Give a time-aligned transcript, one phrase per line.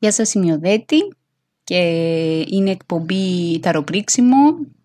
[0.00, 0.96] Γεια σας σημειοδέτη
[1.64, 1.80] και
[2.48, 4.36] είναι εκπομπή ταροπρίξιμο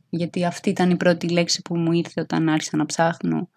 [0.09, 3.50] γιατί αυτή ήταν η πρώτη λέξη που μου ήρθε όταν άρχισα να ψάχνω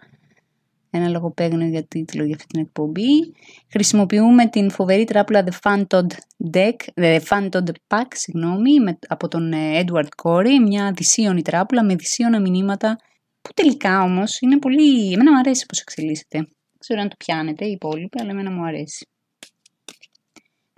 [0.91, 3.33] ένα λογοπαίγνιο για τίτλο για αυτή την εκπομπή.
[3.71, 6.07] Χρησιμοποιούμε την φοβερή τράπουλα The Phantom
[6.53, 11.95] Deck, The Phantom Pack, συγγνώμη, με, από τον ε, Edward Corey, μια δυσίωνη τράπουλα με
[11.95, 12.99] δυσίωνα μηνύματα
[13.43, 15.13] που τελικά όμως είναι πολύ...
[15.13, 16.39] Εμένα μου αρέσει πώς εξελίσσεται.
[16.39, 19.07] Δεν ξέρω αν το πιάνετε οι υπόλοιποι, αλλά εμένα μου αρέσει.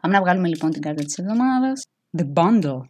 [0.03, 1.87] Πάμε να βγάλουμε λοιπόν την κάρτα της εβδομάδας.
[2.19, 2.81] The Bundle.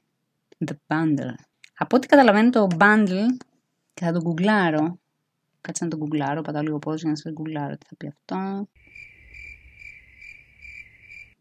[0.66, 1.34] The Bundle.
[1.78, 3.26] Από ό,τι καταλαβαίνω το bundle,
[3.94, 4.98] και θα το γκουγκλάρω,
[5.60, 8.68] κάτσε να το γκουγκλάρω, πατάω λίγο πause για να σας γκουγκλάρω τι θα πει αυτό.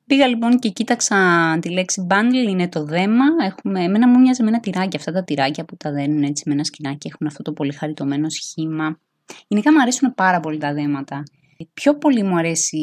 [0.05, 3.25] Πήγα λοιπόν και κοίταξα τη λέξη bundle, είναι το δέμα.
[3.45, 6.53] Έχουμε, εμένα μου μοιάζει με ένα τυράκι, αυτά τα τυράκια που τα δένουν έτσι με
[6.53, 8.99] ένα σκηνάκι, έχουν αυτό το πολύ χαριτωμένο σχήμα.
[9.47, 11.23] Γενικά μου αρέσουν πάρα πολύ τα δέματα.
[11.73, 12.79] Πιο πολύ μου αρέσει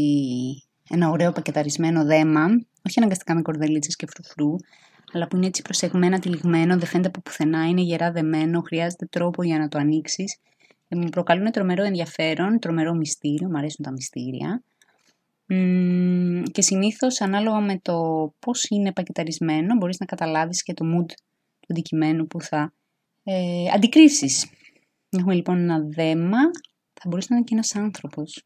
[0.90, 2.46] ένα ωραίο πακεταρισμένο δέμα,
[2.88, 4.54] όχι αναγκαστικά με κορδελίτσες και φρουφρού,
[5.12, 9.42] αλλά που είναι έτσι προσεγμένα, τυλιγμένο, δεν φαίνεται από πουθενά, είναι γερά δεμένο, χρειάζεται τρόπο
[9.42, 10.36] για να το ανοίξεις.
[10.88, 14.62] Ε, μου προκαλούν τρομερό ενδιαφέρον, τρομερό μυστήριο, μου αρέσουν τα μυστήρια.
[16.52, 17.98] και συνήθως ανάλογα με το
[18.38, 22.72] πώς είναι πακεταρισμένο, μπορείς να καταλάβεις και το mood του αντικειμένου που θα
[23.24, 24.50] ε, αντικρίσεις.
[25.08, 26.38] Έχουμε λοιπόν ένα δέμα,
[26.92, 28.44] θα μπορούσε να είναι και ένας άνθρωπος.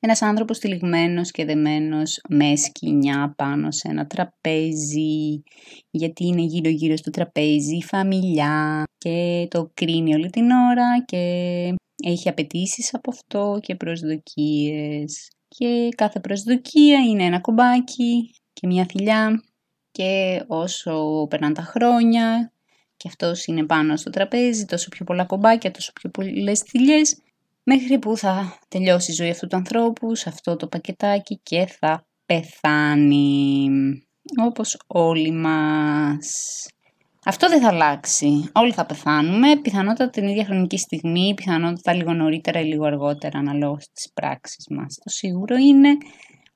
[0.00, 5.42] Ένας άνθρωπος τυλιγμένος και δεμένος με σκηνιά πάνω σε ένα τραπέζι,
[5.90, 11.18] γιατί είναι γύρω γύρω στο τραπέζι η φαμιλιά και το κρίνει όλη την ώρα και
[12.04, 15.30] έχει απαιτήσεις από αυτό και προσδοκίες.
[15.48, 19.42] Και κάθε προσδοκία είναι ένα κομπάκι και μια θηλιά
[19.90, 22.52] και όσο περνάνε τα χρόνια
[22.96, 27.22] και αυτός είναι πάνω στο τραπέζι, τόσο πιο πολλά κομπάκια, τόσο πιο πολλές θηλιές,
[27.70, 32.06] μέχρι που θα τελειώσει η ζωή αυτού του ανθρώπου σε αυτό το πακετάκι και θα
[32.26, 33.68] πεθάνει.
[34.44, 36.28] Όπως όλοι μας.
[37.24, 38.50] Αυτό δεν θα αλλάξει.
[38.54, 43.88] Όλοι θα πεθάνουμε, πιθανότατα την ίδια χρονική στιγμή, πιθανότατα λίγο νωρίτερα ή λίγο αργότερα αναλόγως
[43.92, 44.94] της πράξης μας.
[45.04, 45.88] Το σίγουρο είναι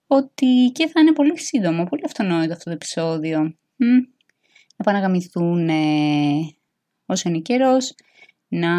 [0.06, 3.38] ότι και θα είναι πολύ σύντομο, πολύ αυτονόητο αυτό το επεισόδιο.
[4.76, 5.68] Να πάνε να γαμηθούν
[7.06, 7.94] όσο είναι καιρός,
[8.52, 8.72] να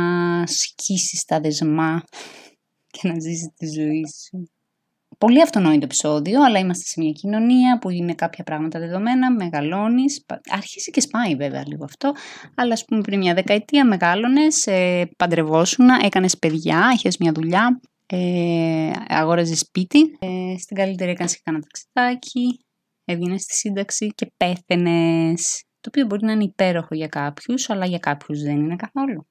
[0.47, 2.03] σκίσεις τα δεσμά
[2.91, 4.47] και να ζήσεις τη ζωή σου.
[5.17, 10.91] Πολύ αυτονόητο επεισόδιο, αλλά είμαστε σε μια κοινωνία που είναι κάποια πράγματα δεδομένα, μεγαλώνεις, αρχίζει
[10.91, 12.12] και σπάει βέβαια λίγο αυτό,
[12.56, 18.91] αλλά ας πούμε πριν μια δεκαετία μεγάλωνες, ε, παντρευόσουν, έκανες παιδιά, είχες μια δουλειά, ε,
[19.07, 22.59] αγόραζες σπίτι, ε, στην καλύτερη έκανες και ένα ταξιδάκι,
[23.06, 25.63] έβγαινες στη σύνταξη και πέθαινες.
[25.81, 29.28] Το οποίο μπορεί να είναι υπέροχο για κάποιους, αλλά για κάποιους δεν είναι καθόλου.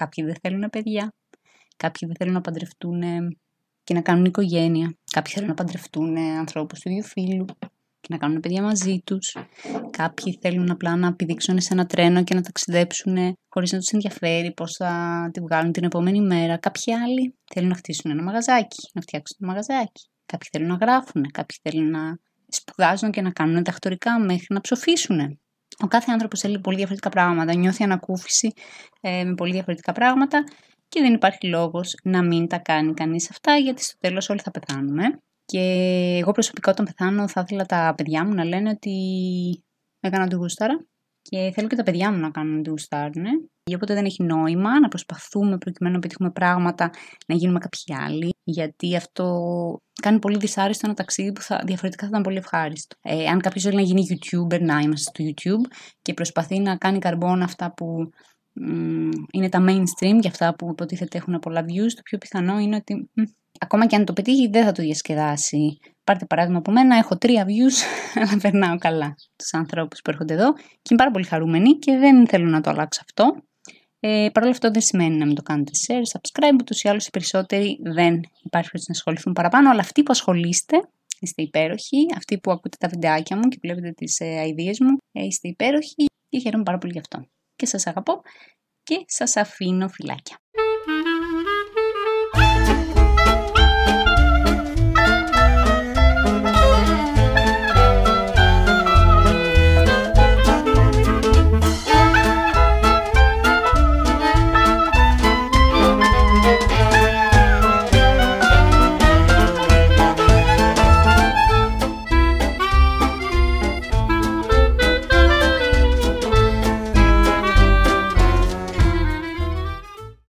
[0.00, 1.14] Κάποιοι δεν θέλουν παιδιά.
[1.76, 3.00] Κάποιοι δεν θέλουν να παντρευτούν
[3.84, 4.96] και να κάνουν οικογένεια.
[5.10, 7.44] Κάποιοι θέλουν να παντρευτούν ανθρώπους του ίδιου φίλου
[8.00, 9.36] και να κάνουν παιδιά μαζί τους.
[9.90, 13.16] Κάποιοι θέλουν απλά να πηδήξουν σε ένα τρένο και να ταξιδέψουν
[13.48, 14.92] χωρίς να τους ενδιαφέρει πώς θα
[15.32, 16.56] τη βγάλουν την επόμενη μέρα.
[16.56, 20.08] Κάποιοι άλλοι θέλουν να χτίσουν ένα μαγαζάκι, να φτιάξουν ένα μαγαζάκι.
[20.26, 22.18] Κάποιοι θέλουν να γράφουν, κάποιοι θέλουν να
[22.48, 25.40] σπουδάζουν και να κάνουν δαχτορικά μέχρι να ψοφήσουν.
[25.82, 28.52] Ο κάθε άνθρωπος θέλει πολύ διαφορετικά πράγματα, νιώθει ανακούφιση
[29.00, 30.44] ε, με πολύ διαφορετικά πράγματα
[30.88, 34.50] και δεν υπάρχει λόγος να μην τα κάνει κανείς αυτά, γιατί στο τέλος όλοι θα
[34.50, 35.02] πεθάνουμε.
[35.44, 35.60] Και
[36.20, 38.94] εγώ προσωπικά όταν πεθάνω θα ήθελα τα παιδιά μου να λένε ότι
[40.00, 40.84] έκανα τη γούσταρα
[41.22, 43.24] και θέλω και τα παιδιά μου να κάνουν τη γουστάρουν.
[43.74, 46.90] Οπότε δεν έχει νόημα να προσπαθούμε προκειμένου να πετύχουμε πράγματα,
[47.26, 49.26] να γίνουμε κάποιοι άλλοι, γιατί αυτό
[50.02, 52.96] κάνει πολύ δυσάρεστο ένα ταξίδι που θα, διαφορετικά θα ήταν πολύ ευχάριστο.
[53.02, 55.72] Ε, αν κάποιος θέλει να γίνει YouTuber, να είμαστε στο YouTube
[56.02, 58.10] και προσπαθεί να κάνει καρμπόνα αυτά που
[59.32, 63.10] είναι τα mainstream και αυτά που υποτίθεται έχουν πολλά views, το πιο πιθανό είναι ότι
[63.60, 65.78] ακόμα και αν το πετύχει δεν θα το διασκεδάσει.
[66.04, 67.76] Πάρτε παράδειγμα από μένα, έχω τρία views,
[68.22, 72.26] αλλά περνάω καλά τους ανθρώπους που έρχονται εδώ και είμαι πάρα πολύ χαρούμενη και δεν
[72.26, 73.42] θέλω να το αλλάξω αυτό.
[74.00, 77.06] Ε, Παρ' όλα αυτό δεν σημαίνει να μην το κάνετε share, subscribe, ούτως ή άλλως
[77.06, 80.76] οι περισσότεροι δεν υπάρχει να ασχοληθούν παραπάνω, αλλά αυτοί που ασχολείστε
[81.20, 85.48] είστε υπέροχοι, αυτοί που ακούτε τα βιντεάκια μου και βλέπετε τις ε, μου, ε, είστε
[85.48, 87.26] υπέροχοι και χαίρομαι πάρα πολύ γι' αυτό.
[87.56, 88.22] Και σας αγαπώ
[88.82, 90.36] και σας αφήνω φυλάκια.